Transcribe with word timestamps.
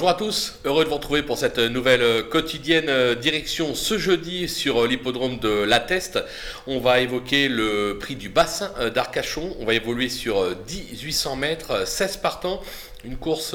Bonjour 0.00 0.16
à 0.16 0.18
tous, 0.18 0.54
heureux 0.64 0.84
de 0.84 0.88
vous 0.88 0.94
retrouver 0.94 1.22
pour 1.22 1.36
cette 1.36 1.58
nouvelle 1.58 2.26
quotidienne 2.30 3.14
direction 3.16 3.74
ce 3.74 3.98
jeudi 3.98 4.48
sur 4.48 4.86
l'hippodrome 4.86 5.38
de 5.40 5.50
La 5.50 5.78
Teste. 5.78 6.24
On 6.66 6.80
va 6.80 7.00
évoquer 7.00 7.48
le 7.48 7.98
prix 8.00 8.16
du 8.16 8.30
bassin 8.30 8.72
d'Arcachon, 8.94 9.54
on 9.60 9.66
va 9.66 9.74
évoluer 9.74 10.08
sur 10.08 10.56
10 10.56 11.02
800 11.02 11.36
mètres, 11.36 11.86
16 11.86 12.16
partants, 12.16 12.62
une 13.04 13.18
course 13.18 13.54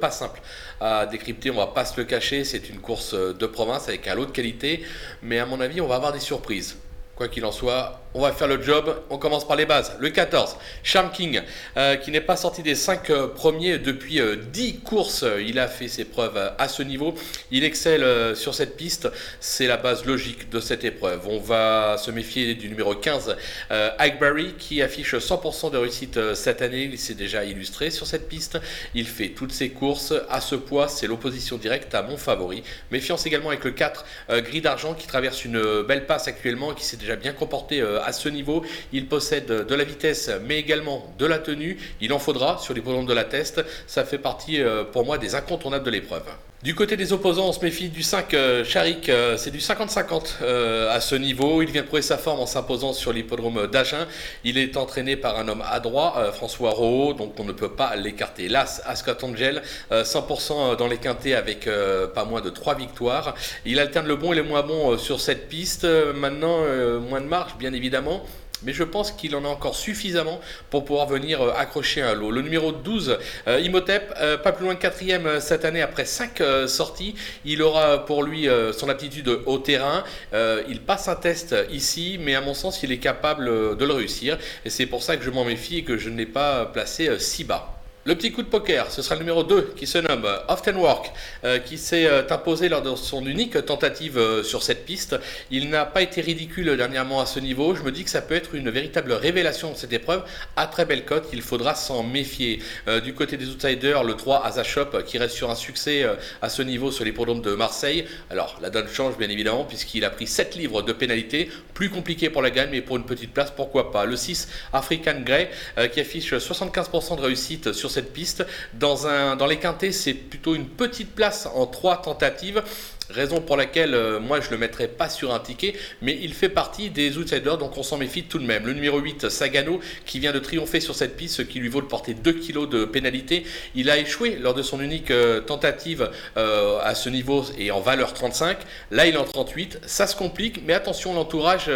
pas 0.00 0.10
simple 0.10 0.40
à 0.80 1.04
décrypter, 1.04 1.50
on 1.50 1.56
va 1.56 1.66
pas 1.66 1.84
se 1.84 2.00
le 2.00 2.04
cacher, 2.04 2.44
c'est 2.44 2.70
une 2.70 2.78
course 2.78 3.12
de 3.12 3.46
province 3.46 3.86
avec 3.86 4.08
un 4.08 4.14
lot 4.14 4.24
de 4.24 4.30
qualité, 4.30 4.86
mais 5.20 5.40
à 5.40 5.44
mon 5.44 5.60
avis 5.60 5.82
on 5.82 5.88
va 5.88 5.96
avoir 5.96 6.14
des 6.14 6.20
surprises. 6.20 6.78
Quoi 7.16 7.28
qu'il 7.28 7.44
en 7.44 7.52
soit, 7.52 8.01
on 8.14 8.20
va 8.20 8.32
faire 8.32 8.48
le 8.48 8.60
job. 8.62 9.02
On 9.10 9.18
commence 9.18 9.46
par 9.46 9.56
les 9.56 9.66
bases. 9.66 9.96
Le 9.98 10.10
14, 10.10 10.56
Charm 10.82 11.10
King, 11.10 11.40
euh, 11.76 11.96
qui 11.96 12.10
n'est 12.10 12.20
pas 12.20 12.36
sorti 12.36 12.62
des 12.62 12.74
5 12.74 13.10
euh, 13.10 13.26
premiers 13.28 13.78
depuis 13.78 14.20
10 14.20 14.20
euh, 14.20 14.72
courses. 14.84 15.24
Il 15.40 15.58
a 15.58 15.68
fait 15.68 15.88
ses 15.88 16.04
preuves 16.04 16.52
à 16.58 16.68
ce 16.68 16.82
niveau. 16.82 17.14
Il 17.50 17.64
excelle 17.64 18.36
sur 18.36 18.54
cette 18.54 18.76
piste. 18.76 19.08
C'est 19.40 19.66
la 19.66 19.76
base 19.76 20.04
logique 20.04 20.50
de 20.50 20.60
cette 20.60 20.84
épreuve. 20.84 21.26
On 21.28 21.38
va 21.38 21.96
se 21.98 22.10
méfier 22.10 22.54
du 22.54 22.68
numéro 22.68 22.94
15, 22.94 23.36
Agbarry, 23.70 24.54
qui 24.58 24.82
affiche 24.82 25.14
100% 25.14 25.70
de 25.70 25.78
réussite 25.78 26.34
cette 26.34 26.62
année. 26.62 26.88
Il 26.92 26.98
s'est 26.98 27.14
déjà 27.14 27.44
illustré 27.44 27.90
sur 27.90 28.06
cette 28.06 28.28
piste. 28.28 28.58
Il 28.94 29.06
fait 29.06 29.30
toutes 29.30 29.52
ses 29.52 29.70
courses. 29.70 30.14
À 30.28 30.40
ce 30.40 30.54
poids, 30.54 30.88
c'est 30.88 31.06
l'opposition 31.06 31.56
directe 31.56 31.94
à 31.94 32.02
mon 32.02 32.16
favori. 32.16 32.62
Méfiance 32.90 33.26
également 33.26 33.48
avec 33.48 33.64
le 33.64 33.70
4, 33.70 34.04
Gris 34.38 34.60
d'Argent, 34.60 34.94
qui 34.94 35.06
traverse 35.06 35.44
une 35.44 35.82
belle 35.82 36.06
passe 36.06 36.28
actuellement, 36.28 36.74
qui 36.74 36.84
s'est 36.84 36.96
déjà 36.96 37.16
bien 37.16 37.32
comporté 37.32 37.82
à 38.02 38.12
ce 38.12 38.28
niveau. 38.28 38.62
Il 38.92 39.06
possède 39.06 39.46
de 39.46 39.74
la 39.74 39.84
vitesse, 39.84 40.30
mais 40.44 40.58
également 40.58 41.14
de 41.18 41.26
la 41.26 41.38
tenue. 41.38 41.78
Il 42.00 42.12
en 42.12 42.18
faudra 42.18 42.58
sur 42.58 42.74
les 42.74 42.80
l'hippodrome 42.80 43.06
de 43.06 43.14
la 43.14 43.24
test. 43.24 43.64
Ça 43.86 44.04
fait 44.04 44.18
partie 44.18 44.60
euh, 44.60 44.84
pour 44.84 45.04
moi 45.04 45.18
des 45.18 45.34
incontournables 45.34 45.84
de 45.84 45.90
l'épreuve. 45.90 46.24
Du 46.62 46.76
côté 46.76 46.96
des 46.96 47.12
opposants, 47.12 47.48
on 47.48 47.52
se 47.52 47.58
méfie 47.58 47.88
du 47.88 48.04
5 48.04 48.34
euh, 48.34 48.64
Charik, 48.64 49.08
euh, 49.08 49.36
c'est 49.36 49.50
du 49.50 49.58
50-50 49.58 50.44
à 50.90 51.00
ce 51.00 51.16
niveau. 51.16 51.60
Il 51.60 51.72
vient 51.72 51.82
prouver 51.82 52.02
sa 52.02 52.16
forme 52.16 52.38
en 52.38 52.46
s'imposant 52.46 52.92
sur 52.92 53.12
l'hippodrome 53.12 53.66
d'Agen. 53.66 54.06
Il 54.44 54.56
est 54.56 54.76
entraîné 54.76 55.16
par 55.16 55.36
un 55.40 55.48
homme 55.48 55.64
adroit, 55.68 56.30
François 56.32 56.70
Rowe, 56.70 57.14
donc 57.14 57.40
on 57.40 57.44
ne 57.44 57.50
peut 57.50 57.72
pas 57.72 57.96
l'écarter. 57.96 58.46
Las, 58.46 58.80
Ascot 58.86 59.24
Angel, 59.24 59.60
100% 59.90 60.76
dans 60.76 60.86
les 60.86 60.98
quintés 60.98 61.34
avec 61.34 61.68
pas 62.14 62.24
moins 62.24 62.40
de 62.40 62.50
3 62.50 62.76
victoires. 62.76 63.34
Il 63.64 63.80
alterne 63.80 64.06
le 64.06 64.14
bon 64.14 64.32
et 64.32 64.36
le 64.36 64.44
moins 64.44 64.62
bon 64.62 64.96
sur 64.98 65.20
cette 65.20 65.48
piste. 65.48 65.84
Maintenant, 66.14 66.58
moins 67.00 67.20
de 67.20 67.26
marge, 67.26 67.56
bien 67.58 67.72
évidemment 67.72 68.24
mais 68.64 68.72
je 68.72 68.84
pense 68.84 69.12
qu'il 69.12 69.34
en 69.36 69.44
a 69.44 69.48
encore 69.48 69.76
suffisamment 69.76 70.40
pour 70.70 70.84
pouvoir 70.84 71.06
venir 71.06 71.42
euh, 71.42 71.52
accrocher 71.56 72.02
un 72.02 72.14
lot. 72.14 72.30
Le 72.30 72.42
numéro 72.42 72.72
12, 72.72 73.18
euh, 73.48 73.60
Imhotep, 73.60 74.14
euh, 74.20 74.36
pas 74.38 74.52
plus 74.52 74.64
loin 74.64 74.74
de 74.74 74.78
quatrième 74.78 75.40
cette 75.40 75.64
année 75.64 75.82
après 75.82 76.04
5 76.04 76.42
sorties. 76.66 77.14
Il 77.44 77.62
aura 77.62 78.04
pour 78.04 78.22
lui 78.22 78.48
son 78.72 78.88
aptitude 78.88 79.28
au 79.46 79.58
terrain. 79.58 80.04
il 80.32 80.80
passe 80.80 81.08
un 81.08 81.14
test 81.14 81.54
ici, 81.70 82.18
mais 82.20 82.34
à 82.34 82.40
mon 82.40 82.54
sens, 82.54 82.82
il 82.82 82.92
est 82.92 82.98
capable 82.98 83.76
de 83.76 83.84
le 83.84 83.92
réussir. 83.92 84.38
Et 84.64 84.70
c'est 84.70 84.86
pour 84.86 85.02
ça 85.02 85.16
que 85.16 85.24
je 85.24 85.30
m'en 85.30 85.44
méfie 85.44 85.78
et 85.78 85.84
que 85.84 85.96
je 85.96 86.08
ne 86.08 86.16
l'ai 86.16 86.26
pas 86.26 86.66
placé 86.66 87.18
si 87.18 87.44
bas. 87.44 87.71
Le 88.04 88.16
petit 88.16 88.32
coup 88.32 88.42
de 88.42 88.48
poker, 88.48 88.90
ce 88.90 89.00
sera 89.00 89.14
le 89.14 89.20
numéro 89.20 89.44
2 89.44 89.74
qui 89.76 89.86
se 89.86 89.96
nomme 89.96 90.26
Often 90.48 90.74
Work, 90.74 91.12
euh, 91.44 91.60
qui 91.60 91.78
s'est 91.78 92.06
euh, 92.06 92.24
imposé 92.30 92.68
lors 92.68 92.82
de 92.82 92.96
son 92.96 93.24
unique 93.24 93.64
tentative 93.64 94.18
euh, 94.18 94.42
sur 94.42 94.64
cette 94.64 94.84
piste. 94.84 95.14
Il 95.52 95.70
n'a 95.70 95.84
pas 95.84 96.02
été 96.02 96.20
ridicule 96.20 96.76
dernièrement 96.76 97.20
à 97.20 97.26
ce 97.26 97.38
niveau. 97.38 97.76
Je 97.76 97.82
me 97.84 97.92
dis 97.92 98.02
que 98.02 98.10
ça 98.10 98.20
peut 98.20 98.34
être 98.34 98.56
une 98.56 98.70
véritable 98.70 99.12
révélation 99.12 99.70
de 99.70 99.76
cette 99.76 99.92
épreuve. 99.92 100.24
À 100.56 100.66
très 100.66 100.84
belle 100.84 101.04
cote, 101.04 101.28
il 101.32 101.42
faudra 101.42 101.76
s'en 101.76 102.02
méfier. 102.02 102.58
du 103.04 103.14
côté 103.14 103.36
des 103.36 103.46
outsiders, 103.46 104.02
le 104.02 104.14
3 104.14 104.46
Azashop 104.46 105.04
qui 105.06 105.18
reste 105.18 105.36
sur 105.36 105.48
un 105.50 105.54
succès 105.54 106.04
à 106.40 106.48
ce 106.48 106.62
niveau 106.62 106.90
sur 106.90 107.04
les 107.04 107.12
l'hippodrome 107.12 107.40
de 107.40 107.54
Marseille. 107.54 108.04
Alors 108.30 108.58
la 108.60 108.70
donne 108.70 108.88
change 108.88 109.16
bien 109.16 109.28
évidemment 109.28 109.64
puisqu'il 109.64 110.04
a 110.04 110.10
pris 110.10 110.26
7 110.26 110.56
livres 110.56 110.82
de 110.82 110.92
pénalité. 110.92 111.50
Plus 111.72 111.88
compliqué 111.88 112.30
pour 112.30 112.42
la 112.42 112.50
gagne, 112.50 112.70
mais 112.72 112.80
pour 112.80 112.96
une 112.96 113.06
petite 113.06 113.32
place, 113.32 113.52
pourquoi 113.52 113.92
pas. 113.92 114.06
Le 114.06 114.16
6 114.16 114.48
African 114.72 115.20
Grey 115.20 115.50
qui 115.92 116.00
affiche 116.00 116.32
75% 116.32 117.16
de 117.16 117.22
réussite 117.22 117.72
sur 117.72 117.91
cette 117.92 118.12
piste. 118.12 118.44
Dans, 118.74 119.06
un, 119.06 119.36
dans 119.36 119.46
les 119.46 119.58
quintés, 119.58 119.92
c'est 119.92 120.14
plutôt 120.14 120.54
une 120.54 120.66
petite 120.66 121.14
place 121.14 121.46
en 121.54 121.66
trois 121.66 122.00
tentatives. 122.02 122.62
Raison 123.12 123.40
pour 123.42 123.56
laquelle 123.56 123.94
euh, 123.94 124.20
moi 124.20 124.40
je 124.40 124.50
le 124.50 124.56
mettrai 124.56 124.88
pas 124.88 125.10
sur 125.10 125.34
un 125.34 125.38
ticket, 125.38 125.74
mais 126.00 126.18
il 126.22 126.32
fait 126.32 126.48
partie 126.48 126.88
des 126.88 127.18
outsiders, 127.18 127.58
donc 127.58 127.76
on 127.76 127.82
s'en 127.82 127.98
méfie 127.98 128.24
tout 128.24 128.38
de 128.38 128.44
même. 128.44 128.66
Le 128.66 128.72
numéro 128.72 128.98
8, 128.98 129.28
Sagano, 129.28 129.80
qui 130.06 130.18
vient 130.18 130.32
de 130.32 130.38
triompher 130.38 130.80
sur 130.80 130.94
cette 130.94 131.16
piste, 131.16 131.36
ce 131.36 131.42
qui 131.42 131.58
lui 131.58 131.68
vaut 131.68 131.82
de 131.82 131.86
porter 131.86 132.14
2 132.14 132.32
kg 132.32 132.68
de 132.68 132.84
pénalité. 132.86 133.44
Il 133.74 133.90
a 133.90 133.98
échoué 133.98 134.38
lors 134.40 134.54
de 134.54 134.62
son 134.62 134.80
unique 134.80 135.10
euh, 135.10 135.40
tentative 135.40 136.10
euh, 136.38 136.78
à 136.82 136.94
ce 136.94 137.10
niveau 137.10 137.44
et 137.58 137.70
en 137.70 137.80
valeur 137.80 138.14
35. 138.14 138.56
Là, 138.90 139.06
il 139.06 139.14
est 139.14 139.18
en 139.18 139.24
38. 139.24 139.80
Ça 139.86 140.06
se 140.06 140.16
complique, 140.16 140.62
mais 140.66 140.72
attention, 140.72 141.12
l'entourage 141.14 141.70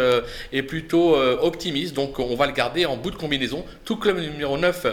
est 0.51 0.63
plutôt 0.63 1.15
optimiste, 1.17 1.93
donc 1.93 2.19
on 2.19 2.35
va 2.35 2.47
le 2.47 2.53
garder 2.53 2.85
en 2.85 2.97
bout 2.97 3.11
de 3.11 3.15
combinaison. 3.15 3.63
Tout 3.85 3.97
comme 3.97 4.17
le 4.17 4.23
numéro 4.23 4.57
9, 4.57 4.87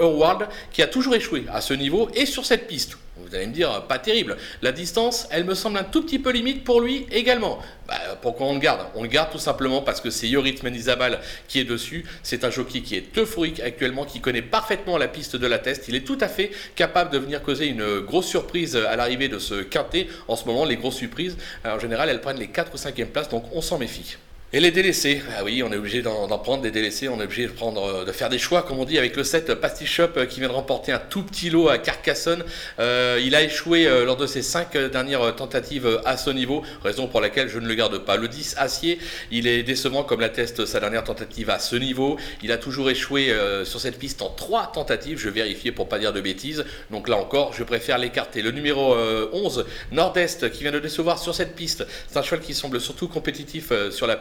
World, 0.00 0.48
qui 0.72 0.82
a 0.82 0.86
toujours 0.86 1.14
échoué 1.14 1.44
à 1.52 1.60
ce 1.60 1.74
niveau 1.74 2.08
et 2.14 2.26
sur 2.26 2.44
cette 2.44 2.66
piste. 2.66 2.96
Vous 3.16 3.32
allez 3.32 3.46
me 3.46 3.52
dire, 3.52 3.86
pas 3.86 3.98
terrible. 3.98 4.36
La 4.60 4.72
distance, 4.72 5.28
elle 5.30 5.44
me 5.44 5.54
semble 5.54 5.78
un 5.78 5.84
tout 5.84 6.02
petit 6.02 6.18
peu 6.18 6.30
limite 6.30 6.64
pour 6.64 6.80
lui 6.80 7.06
également. 7.12 7.60
Bah, 7.86 7.94
pourquoi 8.20 8.48
on 8.48 8.54
le 8.54 8.58
garde? 8.58 8.86
On 8.96 9.02
le 9.02 9.08
garde 9.08 9.30
tout 9.30 9.38
simplement 9.38 9.82
parce 9.82 10.00
que 10.00 10.10
c'est 10.10 10.28
Yorit 10.28 10.56
Menizabal 10.64 11.20
qui 11.46 11.60
est 11.60 11.64
dessus. 11.64 12.04
C'est 12.24 12.42
un 12.44 12.50
jockey 12.50 12.80
qui 12.80 12.96
est 12.96 13.16
euphorique 13.16 13.60
actuellement, 13.60 14.04
qui 14.04 14.20
connaît 14.20 14.42
parfaitement 14.42 14.98
la 14.98 15.06
piste 15.06 15.36
de 15.36 15.46
la 15.46 15.58
test. 15.58 15.86
Il 15.86 15.94
est 15.94 16.04
tout 16.04 16.18
à 16.20 16.28
fait 16.28 16.50
capable 16.74 17.10
de 17.12 17.18
venir 17.18 17.40
causer 17.42 17.66
une 17.66 18.00
grosse 18.00 18.26
surprise 18.26 18.74
à 18.76 18.96
l'arrivée 18.96 19.28
de 19.28 19.38
ce 19.38 19.62
quintet. 19.62 20.08
En 20.26 20.34
ce 20.34 20.44
moment, 20.46 20.64
les 20.64 20.76
grosses 20.76 20.96
surprises, 20.96 21.36
en 21.64 21.78
général, 21.78 22.08
elles 22.08 22.20
prennent 22.20 22.40
les 22.40 22.48
4 22.48 22.74
ou 22.74 22.76
5e 22.76 23.06
places, 23.06 23.28
donc 23.28 23.44
on 23.52 23.60
s'en 23.60 23.78
méfie. 23.78 24.16
Et 24.56 24.60
les 24.60 24.70
délaissés, 24.70 25.20
ah 25.36 25.42
oui, 25.42 25.64
on 25.64 25.72
est 25.72 25.76
obligé 25.76 26.00
d'en 26.00 26.28
prendre 26.38 26.62
des 26.62 26.70
délaissés, 26.70 27.08
on 27.08 27.20
est 27.20 27.24
obligé 27.24 27.48
de, 27.48 27.50
prendre, 27.50 27.82
euh, 27.82 28.04
de 28.04 28.12
faire 28.12 28.28
des 28.28 28.38
choix, 28.38 28.62
comme 28.62 28.78
on 28.78 28.84
dit, 28.84 28.98
avec 28.98 29.16
le 29.16 29.24
7 29.24 29.52
Pasty 29.54 29.84
Shop 29.84 30.10
euh, 30.16 30.26
qui 30.26 30.38
vient 30.38 30.48
de 30.48 30.54
remporter 30.54 30.92
un 30.92 31.00
tout 31.00 31.24
petit 31.24 31.50
lot 31.50 31.68
à 31.68 31.78
Carcassonne. 31.78 32.44
Euh, 32.78 33.20
il 33.20 33.34
a 33.34 33.42
échoué 33.42 33.88
lors 34.04 34.16
de 34.16 34.28
ses 34.28 34.42
5 34.42 34.76
dernières 34.92 35.34
tentatives 35.34 36.00
à 36.04 36.16
ce 36.16 36.30
niveau, 36.30 36.62
raison 36.84 37.08
pour 37.08 37.20
laquelle 37.20 37.48
je 37.48 37.58
ne 37.58 37.66
le 37.66 37.74
garde 37.74 37.98
pas. 37.98 38.16
Le 38.16 38.28
10 38.28 38.54
Acier, 38.56 39.00
il 39.32 39.48
est 39.48 39.64
décevant 39.64 40.04
comme 40.04 40.20
l'atteste 40.20 40.66
sa 40.66 40.78
dernière 40.78 41.02
tentative 41.02 41.50
à 41.50 41.58
ce 41.58 41.74
niveau. 41.74 42.16
Il 42.40 42.52
a 42.52 42.56
toujours 42.56 42.88
échoué 42.90 43.34
sur 43.64 43.80
cette 43.80 43.98
piste 43.98 44.22
en 44.22 44.28
3 44.28 44.70
tentatives, 44.72 45.18
je 45.18 45.30
vérifiais 45.30 45.72
pour 45.72 45.88
pas 45.88 45.98
dire 45.98 46.12
de 46.12 46.20
bêtises. 46.20 46.64
Donc 46.92 47.08
là 47.08 47.16
encore, 47.16 47.54
je 47.54 47.64
préfère 47.64 47.98
l'écarter. 47.98 48.40
Le 48.40 48.52
numéro 48.52 48.94
11, 49.32 49.66
Nord-Est, 49.90 50.48
qui 50.52 50.62
vient 50.62 50.72
de 50.72 50.78
décevoir 50.78 51.18
sur 51.18 51.34
cette 51.34 51.56
piste. 51.56 51.84
C'est 52.06 52.18
un 52.18 52.22
cheval 52.22 52.40
qui 52.40 52.54
semble 52.54 52.80
surtout 52.80 53.08
compétitif 53.08 53.72
sur 53.90 54.06
la 54.06 54.14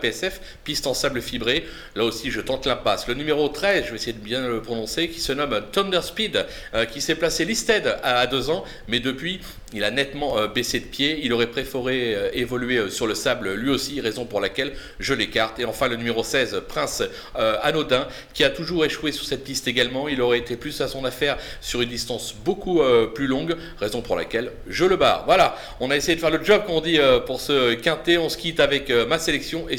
Piste 0.63 0.87
en 0.87 0.93
sable 0.93 1.21
fibré. 1.21 1.65
Là 1.95 2.03
aussi, 2.03 2.31
je 2.31 2.41
tente 2.41 2.65
l'impasse. 2.65 3.07
Le 3.07 3.13
numéro 3.13 3.47
13, 3.47 3.85
je 3.85 3.89
vais 3.89 3.95
essayer 3.95 4.13
de 4.13 4.23
bien 4.23 4.47
le 4.47 4.61
prononcer, 4.61 5.09
qui 5.09 5.19
se 5.19 5.33
nomme 5.33 5.61
Thunder 5.71 6.01
Speed, 6.01 6.45
euh, 6.73 6.85
qui 6.85 7.01
s'est 7.01 7.15
placé 7.15 7.45
listed 7.45 7.97
à, 8.03 8.27
deux 8.27 8.49
ans, 8.49 8.63
mais 8.87 8.99
depuis, 8.99 9.39
il 9.73 9.83
a 9.83 9.91
nettement 9.91 10.37
euh, 10.37 10.47
baissé 10.47 10.79
de 10.79 10.85
pied. 10.85 11.19
Il 11.23 11.33
aurait 11.33 11.47
préféré 11.47 12.15
euh, 12.15 12.29
évoluer 12.33 12.89
sur 12.89 13.07
le 13.07 13.15
sable 13.15 13.53
lui 13.53 13.69
aussi, 13.69 13.99
raison 14.01 14.25
pour 14.25 14.39
laquelle 14.39 14.73
je 14.99 15.13
l'écarte. 15.13 15.59
Et 15.59 15.65
enfin, 15.65 15.87
le 15.87 15.95
numéro 15.95 16.23
16, 16.23 16.61
Prince 16.67 17.03
Anodin, 17.35 18.07
qui 18.33 18.43
a 18.43 18.49
toujours 18.49 18.85
échoué 18.85 19.11
sur 19.11 19.25
cette 19.25 19.43
piste 19.43 19.67
également. 19.67 20.07
Il 20.07 20.21
aurait 20.21 20.39
été 20.39 20.55
plus 20.55 20.79
à 20.81 20.87
son 20.87 21.05
affaire 21.05 21.37
sur 21.61 21.81
une 21.81 21.89
distance 21.89 22.35
beaucoup 22.45 22.81
plus 23.13 23.27
longue, 23.27 23.55
raison 23.79 24.01
pour 24.01 24.15
laquelle 24.15 24.51
je 24.67 24.85
le 24.85 24.95
barre. 24.95 25.23
Voilà, 25.25 25.57
on 25.79 25.91
a 25.91 25.95
essayé 25.95 26.15
de 26.15 26.21
faire 26.21 26.31
le 26.31 26.43
job 26.43 26.63
qu'on 26.65 26.81
dit 26.81 26.99
pour 27.25 27.41
ce 27.41 27.73
quintet. 27.75 28.17
On 28.17 28.29
se 28.29 28.37
quitte 28.37 28.59
avec 28.59 28.89
ma 28.89 29.19
sélection 29.19 29.67
et 29.69 29.77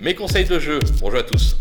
mes 0.00 0.14
conseils 0.14 0.44
de 0.44 0.58
jeu. 0.58 0.78
Bonjour 1.00 1.18
à 1.18 1.22
tous. 1.22 1.56